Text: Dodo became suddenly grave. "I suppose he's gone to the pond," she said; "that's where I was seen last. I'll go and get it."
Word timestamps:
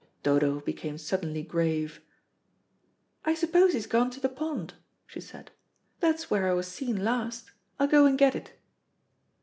Dodo 0.23 0.61
became 0.61 0.97
suddenly 0.97 1.43
grave. 1.43 2.01
"I 3.23 3.35
suppose 3.35 3.73
he's 3.73 3.85
gone 3.85 4.09
to 4.09 4.19
the 4.19 4.29
pond," 4.29 4.73
she 5.05 5.21
said; 5.21 5.51
"that's 5.99 6.27
where 6.27 6.49
I 6.49 6.53
was 6.53 6.65
seen 6.67 7.03
last. 7.03 7.51
I'll 7.79 7.85
go 7.85 8.07
and 8.07 8.17
get 8.17 8.33
it." 8.35 8.53